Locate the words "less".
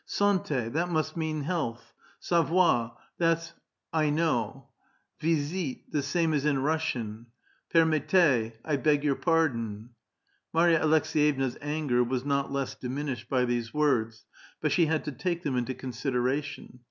12.51-12.73